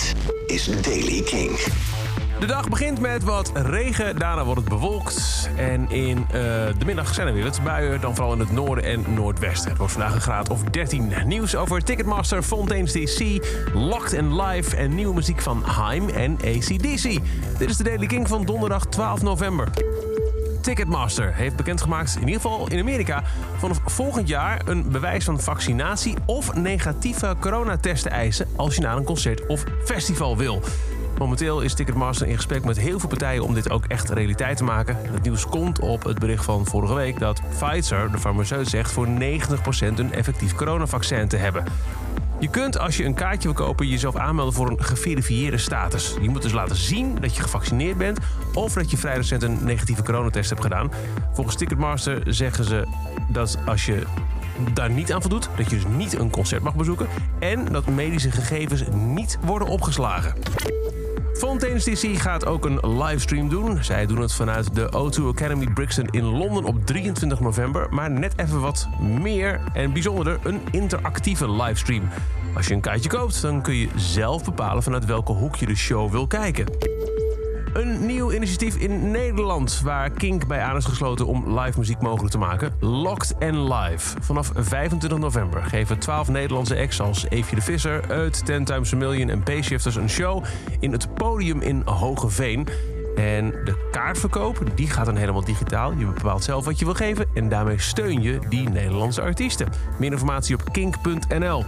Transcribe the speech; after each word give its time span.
Dit 0.00 0.14
is 0.46 0.82
Daily 0.82 1.22
King. 1.22 1.58
De 2.40 2.46
dag 2.46 2.68
begint 2.68 3.00
met 3.00 3.24
wat 3.24 3.50
regen, 3.54 4.18
daarna 4.18 4.44
wordt 4.44 4.60
het 4.60 4.68
bewolkt. 4.68 5.50
En 5.56 5.90
in 5.90 6.18
uh, 6.18 6.32
de 6.78 6.84
middag 6.84 7.14
zijn 7.14 7.26
er 7.26 7.32
weer 7.32 7.44
wat 7.44 7.60
buien, 7.64 8.00
dan 8.00 8.14
vooral 8.14 8.32
in 8.32 8.38
het 8.38 8.52
noorden 8.52 8.84
en 8.84 9.04
noordwesten. 9.14 9.68
Het 9.68 9.78
wordt 9.78 9.92
vandaag 9.92 10.14
een 10.14 10.20
graad 10.20 10.50
of 10.50 10.62
13. 10.62 11.12
Nieuws 11.26 11.56
over 11.56 11.84
Ticketmaster, 11.84 12.42
Fontaine's 12.42 12.92
DC, 12.92 13.46
Locked 13.74 14.18
and 14.18 14.32
Live 14.32 14.76
en 14.76 14.94
nieuwe 14.94 15.14
muziek 15.14 15.40
van 15.40 15.62
Haim 15.62 16.08
en 16.08 16.36
ACDC. 16.36 17.18
Dit 17.58 17.70
is 17.70 17.76
de 17.76 17.84
Daily 17.84 18.06
King 18.06 18.28
van 18.28 18.44
donderdag 18.44 18.86
12 18.86 19.22
november. 19.22 19.68
Ticketmaster 20.60 21.34
heeft 21.34 21.56
bekendgemaakt, 21.56 22.14
in 22.14 22.26
ieder 22.28 22.40
geval 22.40 22.68
in 22.70 22.80
Amerika, 22.80 23.22
vanaf 23.56 23.80
volgend 23.84 24.28
jaar 24.28 24.60
een 24.64 24.90
bewijs 24.90 25.24
van 25.24 25.40
vaccinatie 25.40 26.14
of 26.26 26.54
negatieve 26.54 27.36
coronatesten 27.40 28.10
eisen 28.10 28.48
als 28.56 28.74
je 28.74 28.80
naar 28.80 28.96
een 28.96 29.04
concert 29.04 29.46
of 29.46 29.64
festival 29.84 30.36
wil. 30.36 30.62
Momenteel 31.18 31.60
is 31.60 31.74
Ticketmaster 31.74 32.26
in 32.26 32.36
gesprek 32.36 32.64
met 32.64 32.78
heel 32.78 32.98
veel 32.98 33.08
partijen 33.08 33.44
om 33.44 33.54
dit 33.54 33.70
ook 33.70 33.84
echt 33.84 34.10
realiteit 34.10 34.56
te 34.56 34.64
maken. 34.64 34.96
Het 35.00 35.22
nieuws 35.22 35.46
komt 35.46 35.78
op 35.78 36.04
het 36.04 36.18
bericht 36.18 36.44
van 36.44 36.66
vorige 36.66 36.94
week 36.94 37.18
dat 37.18 37.40
Pfizer, 37.48 38.10
de 38.10 38.18
farmaceut, 38.18 38.68
zegt 38.68 38.92
voor 38.92 39.06
90% 39.06 39.10
een 39.94 40.12
effectief 40.12 40.54
coronavaccin 40.54 41.28
te 41.28 41.36
hebben. 41.36 41.64
Je 42.40 42.48
kunt 42.48 42.78
als 42.78 42.96
je 42.96 43.04
een 43.04 43.14
kaartje 43.14 43.52
wil 43.54 43.66
kopen 43.66 43.86
jezelf 43.86 44.16
aanmelden 44.16 44.54
voor 44.54 44.70
een 44.70 44.84
geverifieerde 44.84 45.58
status. 45.58 46.14
Je 46.20 46.28
moet 46.28 46.42
dus 46.42 46.52
laten 46.52 46.76
zien 46.76 47.16
dat 47.20 47.36
je 47.36 47.42
gevaccineerd 47.42 47.98
bent 47.98 48.18
of 48.54 48.72
dat 48.72 48.90
je 48.90 48.96
vrij 48.96 49.16
recent 49.16 49.42
een 49.42 49.58
negatieve 49.62 50.02
coronatest 50.02 50.50
hebt 50.50 50.62
gedaan. 50.62 50.90
Volgens 51.32 51.56
Ticketmaster 51.56 52.22
zeggen 52.34 52.64
ze 52.64 52.86
dat 53.28 53.58
als 53.66 53.86
je 53.86 54.02
daar 54.72 54.90
niet 54.90 55.12
aan 55.12 55.20
voldoet, 55.20 55.48
dat 55.56 55.70
je 55.70 55.76
dus 55.76 55.86
niet 55.96 56.18
een 56.18 56.30
concert 56.30 56.62
mag 56.62 56.74
bezoeken 56.74 57.08
en 57.38 57.64
dat 57.64 57.86
medische 57.86 58.30
gegevens 58.30 58.82
niet 58.92 59.38
worden 59.40 59.68
opgeslagen. 59.68 60.34
Fontaine's 61.32 61.84
DC 61.84 62.18
gaat 62.18 62.46
ook 62.46 62.64
een 62.64 62.98
livestream 62.98 63.48
doen. 63.48 63.84
Zij 63.84 64.06
doen 64.06 64.20
het 64.20 64.32
vanuit 64.32 64.74
de 64.74 64.86
O2 64.86 65.22
Academy 65.22 65.66
Brixton 65.74 66.08
in 66.10 66.24
Londen 66.24 66.64
op 66.64 66.86
23 66.86 67.40
november. 67.40 67.86
Maar 67.90 68.10
net 68.10 68.32
even 68.36 68.60
wat 68.60 68.88
meer 69.00 69.60
en 69.72 69.92
bijzonderder, 69.92 70.38
een 70.42 70.60
interactieve 70.70 71.50
livestream. 71.50 72.08
Als 72.54 72.66
je 72.66 72.74
een 72.74 72.80
kaartje 72.80 73.08
koopt, 73.08 73.42
dan 73.42 73.62
kun 73.62 73.74
je 73.74 73.88
zelf 73.96 74.44
bepalen 74.44 74.82
vanuit 74.82 75.04
welke 75.04 75.32
hoek 75.32 75.56
je 75.56 75.66
de 75.66 75.76
show 75.76 76.10
wil 76.10 76.26
kijken. 76.26 76.89
Een 77.72 78.06
nieuw 78.06 78.32
initiatief 78.32 78.76
in 78.76 79.10
Nederland 79.10 79.80
waar 79.84 80.10
Kink 80.10 80.46
bij 80.46 80.60
aan 80.60 80.76
is 80.76 80.84
gesloten 80.84 81.26
om 81.26 81.58
live 81.58 81.78
muziek 81.78 82.00
mogelijk 82.00 82.30
te 82.30 82.38
maken. 82.38 82.72
Locked 82.80 83.34
and 83.38 83.54
Live. 83.54 84.16
Vanaf 84.20 84.50
25 84.54 85.18
november 85.18 85.62
geven 85.62 85.98
12 85.98 86.28
Nederlandse 86.28 86.78
acts 86.78 87.00
als 87.00 87.26
Eefje 87.28 87.56
de 87.56 87.62
Visser, 87.62 88.08
uit 88.08 88.46
Ten 88.46 88.64
Times 88.64 88.92
a 88.92 88.96
Million 88.96 89.28
en 89.28 89.42
Payshifters 89.42 89.96
een 89.96 90.10
show 90.10 90.44
in 90.80 90.92
het 90.92 91.14
podium 91.14 91.60
in 91.60 91.82
Hogeveen. 91.84 92.66
En 93.20 93.50
de 93.64 93.88
kaartverkoop 93.90 94.62
die 94.74 94.90
gaat 94.90 95.06
dan 95.06 95.16
helemaal 95.16 95.44
digitaal. 95.44 95.92
Je 95.92 96.06
bepaalt 96.06 96.44
zelf 96.44 96.64
wat 96.64 96.78
je 96.78 96.84
wil 96.84 96.94
geven 96.94 97.26
en 97.34 97.48
daarmee 97.48 97.78
steun 97.78 98.22
je 98.22 98.38
die 98.48 98.68
Nederlandse 98.68 99.22
artiesten. 99.22 99.68
Meer 99.98 100.12
informatie 100.12 100.54
op 100.54 100.72
kink.nl. 100.72 101.64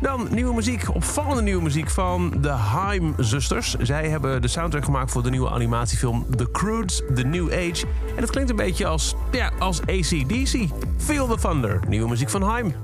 Dan 0.00 0.28
nieuwe 0.30 0.54
muziek, 0.54 0.94
opvallende 0.94 1.42
nieuwe 1.42 1.62
muziek 1.62 1.90
van 1.90 2.34
de 2.40 2.48
Haim-zusters. 2.48 3.74
Zij 3.74 4.08
hebben 4.08 4.42
de 4.42 4.48
soundtrack 4.48 4.84
gemaakt 4.84 5.10
voor 5.10 5.22
de 5.22 5.30
nieuwe 5.30 5.50
animatiefilm 5.50 6.26
The 6.36 6.50
Croods, 6.50 7.02
The 7.14 7.22
New 7.22 7.52
Age. 7.52 7.86
En 8.16 8.22
het 8.22 8.30
klinkt 8.30 8.50
een 8.50 8.56
beetje 8.56 8.86
als, 8.86 9.14
ja, 9.30 9.50
als 9.58 9.80
ACDC. 9.80 10.68
Feel 10.96 11.26
the 11.26 11.36
Thunder, 11.40 11.80
nieuwe 11.88 12.08
muziek 12.08 12.30
van 12.30 12.42
Haim. 12.42 12.74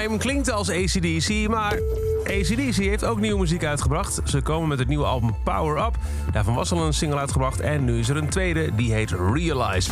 Haim 0.00 0.18
klinkt 0.18 0.50
als 0.50 0.70
ACDC, 0.70 1.48
maar 1.48 1.78
ACDC 2.24 2.74
heeft 2.74 3.04
ook 3.04 3.20
nieuwe 3.20 3.38
muziek 3.38 3.64
uitgebracht. 3.64 4.20
Ze 4.24 4.40
komen 4.40 4.68
met 4.68 4.78
het 4.78 4.88
nieuwe 4.88 5.04
album 5.04 5.34
Power 5.44 5.84
Up. 5.84 5.96
Daarvan 6.32 6.54
was 6.54 6.72
al 6.72 6.86
een 6.86 6.92
single 6.92 7.18
uitgebracht 7.18 7.60
en 7.60 7.84
nu 7.84 7.98
is 7.98 8.08
er 8.08 8.16
een 8.16 8.28
tweede, 8.28 8.74
die 8.74 8.92
heet 8.92 9.10
Realize. 9.10 9.90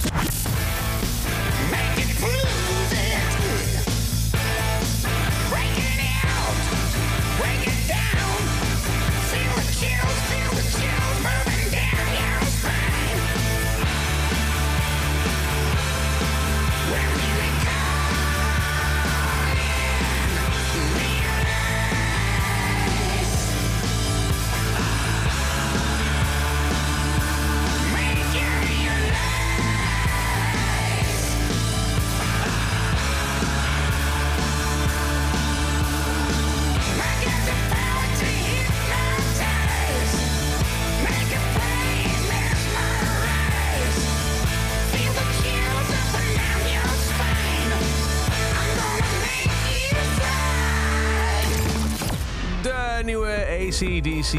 Nieuwe 53.05 53.47
ACDC 53.61 54.33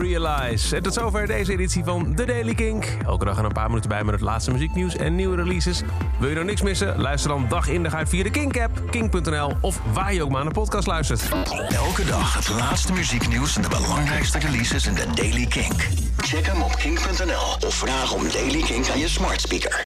Realize. 0.00 0.76
En 0.76 0.82
tot 0.82 0.94
zover 0.94 1.26
deze 1.26 1.52
editie 1.52 1.84
van 1.84 2.14
The 2.14 2.24
Daily 2.24 2.54
Kink. 2.54 2.96
Elke 3.06 3.24
dag 3.24 3.38
een 3.38 3.52
paar 3.52 3.68
minuten 3.68 3.88
bij 3.88 4.04
met 4.04 4.14
het 4.14 4.22
laatste 4.22 4.50
muzieknieuws 4.50 4.96
en 4.96 5.14
nieuwe 5.14 5.36
releases. 5.36 5.82
Wil 6.18 6.28
je 6.28 6.34
nou 6.34 6.46
niks 6.46 6.62
missen? 6.62 7.00
Luister 7.00 7.30
dan 7.30 7.46
dag 7.48 7.68
in 7.68 7.82
dag 7.82 7.94
uit 7.94 8.08
via 8.08 8.22
de 8.22 8.30
Kink-app, 8.30 8.82
kink.nl 8.90 9.52
of 9.60 9.80
waar 9.92 10.14
je 10.14 10.22
ook 10.22 10.30
maar 10.30 10.44
naar 10.44 10.52
de 10.52 10.60
podcast 10.60 10.86
luistert. 10.86 11.22
Elke 11.68 12.04
dag 12.04 12.34
het 12.34 12.48
laatste 12.48 12.92
muzieknieuws 12.92 13.56
en 13.56 13.62
de 13.62 13.68
belangrijkste 13.68 14.38
releases 14.38 14.86
in 14.86 14.94
The 14.94 15.06
Daily 15.14 15.46
Kink. 15.46 15.88
Check 16.16 16.46
hem 16.46 16.62
op 16.62 16.76
kink.nl 16.76 17.66
of 17.66 17.74
vraag 17.74 18.12
om 18.12 18.22
Daily 18.32 18.62
Kink 18.62 18.88
aan 18.88 18.98
je 18.98 19.08
smart 19.08 19.40
speaker. 19.40 19.80